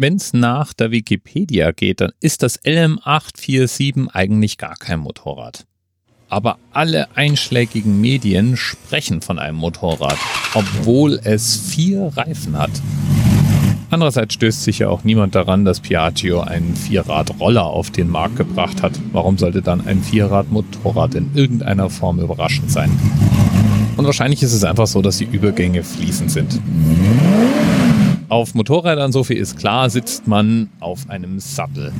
Wenn 0.00 0.14
es 0.14 0.32
nach 0.32 0.72
der 0.72 0.92
Wikipedia 0.92 1.72
geht, 1.72 2.00
dann 2.00 2.12
ist 2.20 2.42
das 2.42 2.58
LM847 2.64 4.08
eigentlich 4.10 4.56
gar 4.56 4.74
kein 4.76 5.00
Motorrad. 5.00 5.66
Aber 6.30 6.56
alle 6.72 7.14
einschlägigen 7.18 8.00
Medien 8.00 8.56
sprechen 8.56 9.20
von 9.20 9.38
einem 9.38 9.58
Motorrad, 9.58 10.16
obwohl 10.54 11.20
es 11.22 11.54
vier 11.54 12.12
Reifen 12.16 12.56
hat. 12.56 12.70
Andererseits 13.90 14.32
stößt 14.32 14.64
sich 14.64 14.78
ja 14.78 14.88
auch 14.88 15.04
niemand 15.04 15.34
daran, 15.34 15.66
dass 15.66 15.80
Piaggio 15.80 16.40
einen 16.40 16.76
Vierrad-Roller 16.76 17.64
auf 17.64 17.90
den 17.90 18.08
Markt 18.08 18.36
gebracht 18.36 18.82
hat. 18.82 18.98
Warum 19.12 19.36
sollte 19.36 19.60
dann 19.60 19.86
ein 19.86 20.02
Vierrad-Motorrad 20.02 21.14
in 21.14 21.30
irgendeiner 21.34 21.90
Form 21.90 22.20
überraschend 22.20 22.70
sein? 22.70 22.90
Und 23.98 24.06
wahrscheinlich 24.06 24.42
ist 24.42 24.54
es 24.54 24.64
einfach 24.64 24.86
so, 24.86 25.02
dass 25.02 25.18
die 25.18 25.28
Übergänge 25.30 25.82
fließend 25.82 26.30
sind. 26.30 26.58
Auf 28.30 28.54
Motorrädern, 28.54 29.10
so 29.10 29.24
viel 29.24 29.38
ist 29.38 29.58
klar, 29.58 29.90
sitzt 29.90 30.28
man 30.28 30.70
auf 30.78 31.10
einem 31.10 31.40
Sattel. 31.40 31.92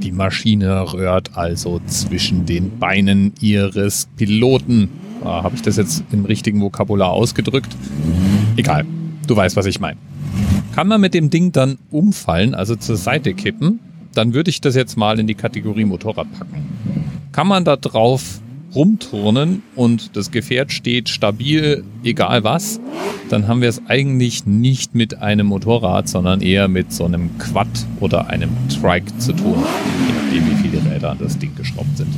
Die 0.00 0.12
Maschine 0.12 0.92
rührt 0.92 1.36
also 1.36 1.80
zwischen 1.86 2.46
den 2.46 2.78
Beinen 2.78 3.32
ihres 3.40 4.06
Piloten. 4.16 4.88
Ah, 5.24 5.42
Habe 5.42 5.56
ich 5.56 5.62
das 5.62 5.78
jetzt 5.78 6.04
im 6.12 6.26
richtigen 6.26 6.60
Vokabular 6.60 7.10
ausgedrückt? 7.10 7.74
Egal, 8.56 8.84
du 9.26 9.34
weißt, 9.34 9.56
was 9.56 9.66
ich 9.66 9.80
meine. 9.80 9.98
Kann 10.76 10.86
man 10.86 11.00
mit 11.00 11.12
dem 11.12 11.28
Ding 11.28 11.50
dann 11.50 11.76
umfallen, 11.90 12.54
also 12.54 12.76
zur 12.76 12.96
Seite 12.96 13.34
kippen, 13.34 13.80
dann 14.14 14.34
würde 14.34 14.48
ich 14.48 14.60
das 14.60 14.76
jetzt 14.76 14.96
mal 14.96 15.18
in 15.18 15.26
die 15.26 15.34
Kategorie 15.34 15.84
Motorrad 15.84 16.32
packen. 16.38 16.68
Kann 17.32 17.48
man 17.48 17.64
da 17.64 17.74
drauf 17.74 18.40
rumturnen 18.74 19.62
und 19.76 20.16
das 20.16 20.30
Gefährt 20.30 20.72
steht 20.72 21.08
stabil, 21.08 21.84
egal 22.04 22.44
was, 22.44 22.80
dann 23.28 23.48
haben 23.48 23.60
wir 23.60 23.68
es 23.68 23.82
eigentlich 23.86 24.46
nicht 24.46 24.94
mit 24.94 25.20
einem 25.20 25.46
Motorrad, 25.46 26.08
sondern 26.08 26.40
eher 26.40 26.68
mit 26.68 26.92
so 26.92 27.04
einem 27.04 27.38
Quad 27.38 27.68
oder 28.00 28.28
einem 28.28 28.50
Trike 28.68 29.16
zu 29.18 29.32
tun, 29.32 29.56
je 30.06 30.38
nachdem 30.38 30.50
wie 30.50 30.68
viele 30.68 30.90
Räder 30.90 31.10
an 31.10 31.18
das 31.18 31.38
Ding 31.38 31.54
geschraubt 31.56 31.96
sind. 31.96 32.14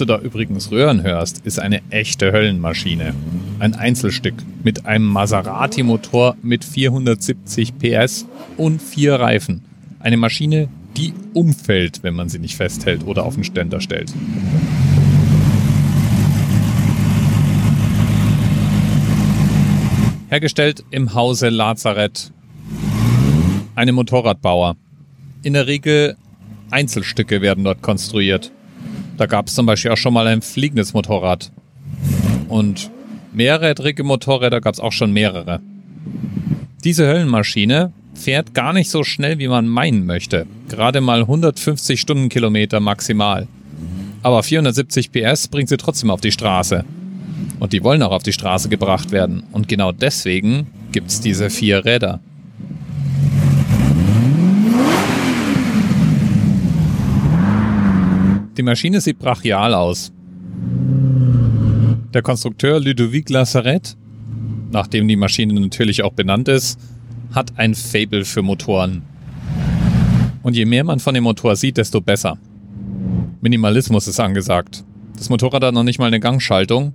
Du 0.00 0.04
da 0.06 0.18
übrigens 0.18 0.70
röhren 0.70 1.02
hörst, 1.02 1.44
ist 1.46 1.58
eine 1.60 1.82
echte 1.90 2.32
Höllenmaschine. 2.32 3.14
Ein 3.58 3.74
Einzelstück 3.74 4.34
mit 4.64 4.86
einem 4.86 5.06
Maserati-Motor 5.06 6.36
mit 6.42 6.64
470 6.64 7.78
PS 7.78 8.26
und 8.56 8.80
vier 8.80 9.16
Reifen. 9.16 9.62
Eine 9.98 10.16
Maschine, 10.16 10.68
die 10.96 11.12
umfällt, 11.34 12.02
wenn 12.02 12.14
man 12.14 12.28
sie 12.28 12.38
nicht 12.38 12.56
festhält 12.56 13.06
oder 13.06 13.24
auf 13.24 13.34
den 13.34 13.44
Ständer 13.44 13.80
stellt. 13.80 14.12
Hergestellt 20.28 20.84
im 20.90 21.14
Hause 21.14 21.48
Lazarett. 21.48 22.32
Einem 23.74 23.96
Motorradbauer. 23.96 24.76
In 25.42 25.54
der 25.54 25.66
Regel 25.66 26.16
Einzelstücke 26.70 27.42
werden 27.42 27.64
dort 27.64 27.82
konstruiert. 27.82 28.52
Da 29.20 29.26
gab 29.26 29.48
es 29.48 29.54
zum 29.54 29.66
Beispiel 29.66 29.90
auch 29.90 29.98
schon 29.98 30.14
mal 30.14 30.26
ein 30.26 30.40
fliegendes 30.40 30.94
Motorrad. 30.94 31.52
Und 32.48 32.90
mehrrädrige 33.34 34.02
Motorräder 34.02 34.62
gab 34.62 34.72
es 34.72 34.80
auch 34.80 34.92
schon 34.92 35.12
mehrere. 35.12 35.60
Diese 36.84 37.06
Höllenmaschine 37.06 37.92
fährt 38.14 38.54
gar 38.54 38.72
nicht 38.72 38.88
so 38.88 39.04
schnell, 39.04 39.38
wie 39.38 39.48
man 39.48 39.68
meinen 39.68 40.06
möchte. 40.06 40.46
Gerade 40.70 41.02
mal 41.02 41.20
150 41.20 42.00
Stundenkilometer 42.00 42.80
maximal. 42.80 43.46
Aber 44.22 44.42
470 44.42 45.12
PS 45.12 45.48
bringt 45.48 45.68
sie 45.68 45.76
trotzdem 45.76 46.08
auf 46.10 46.22
die 46.22 46.32
Straße. 46.32 46.86
Und 47.58 47.74
die 47.74 47.84
wollen 47.84 48.02
auch 48.02 48.12
auf 48.12 48.22
die 48.22 48.32
Straße 48.32 48.70
gebracht 48.70 49.10
werden. 49.10 49.42
Und 49.52 49.68
genau 49.68 49.92
deswegen 49.92 50.68
gibt's 50.92 51.20
diese 51.20 51.50
vier 51.50 51.84
Räder. 51.84 52.20
Die 58.60 58.64
Maschine 58.64 59.00
sieht 59.00 59.18
brachial 59.18 59.72
aus. 59.72 60.12
Der 62.12 62.20
Konstrukteur 62.20 62.78
Ludovic 62.78 63.30
Lazaret, 63.30 63.96
nachdem 64.70 65.08
die 65.08 65.16
Maschine 65.16 65.58
natürlich 65.58 66.02
auch 66.02 66.12
benannt 66.12 66.46
ist, 66.46 66.78
hat 67.32 67.56
ein 67.56 67.74
Fable 67.74 68.26
für 68.26 68.42
Motoren. 68.42 69.00
Und 70.42 70.56
je 70.56 70.66
mehr 70.66 70.84
man 70.84 71.00
von 71.00 71.14
dem 71.14 71.24
Motor 71.24 71.56
sieht, 71.56 71.78
desto 71.78 72.02
besser. 72.02 72.36
Minimalismus 73.40 74.06
ist 74.06 74.20
angesagt. 74.20 74.84
Das 75.16 75.30
Motorrad 75.30 75.64
hat 75.64 75.72
noch 75.72 75.82
nicht 75.82 75.98
mal 75.98 76.08
eine 76.08 76.20
Gangschaltung 76.20 76.92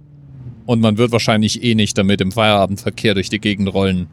und 0.68 0.81
man 0.81 1.00
wird 1.00 1.12
wahrscheinlich 1.12 1.64
eh 1.64 1.74
nicht 1.74 1.98
damit 1.98 2.22
im 2.22 2.31
Feierabendverkehr 2.31 3.16
durch 3.16 3.30
die 3.31 3.40
Gegend 3.42 3.74
rollen. 3.74 4.06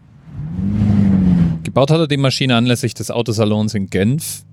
Gebaut 1.64 1.90
hat 1.90 2.00
er 2.00 2.08
die 2.08 2.16
Maschine 2.16 2.56
anlässlich 2.56 2.94
des 2.94 3.10
Autosalons 3.10 3.74
in 3.74 3.90
Genf 3.90 4.46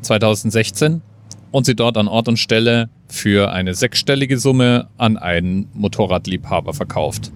2016 0.00 1.02
und 1.50 1.66
sie 1.66 1.74
dort 1.74 1.96
an 1.96 2.08
Ort 2.08 2.28
und 2.28 2.38
Stelle 2.38 2.88
für 3.08 3.50
eine 3.50 3.74
sechsstellige 3.74 4.38
Summe 4.38 4.88
an 4.98 5.16
einen 5.16 5.68
Motorradliebhaber 5.74 6.74
verkauft. 6.74 7.32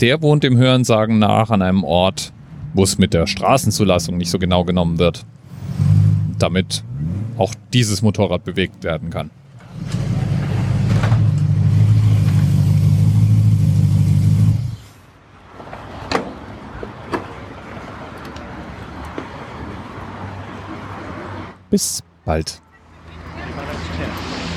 Der 0.00 0.22
wohnt 0.22 0.42
dem 0.42 0.56
Hörensagen 0.56 1.18
nach 1.18 1.50
an 1.50 1.62
einem 1.62 1.84
Ort, 1.84 2.32
wo 2.74 2.82
es 2.82 2.98
mit 2.98 3.14
der 3.14 3.26
Straßenzulassung 3.26 4.16
nicht 4.16 4.30
so 4.30 4.38
genau 4.38 4.64
genommen 4.64 4.98
wird. 4.98 5.24
Damit 6.38 6.82
auch 7.38 7.54
dieses 7.72 8.02
Motorrad 8.02 8.44
bewegt 8.44 8.84
werden 8.84 9.10
kann. 9.10 9.30
Bis 21.70 22.02
bald. 22.26 22.60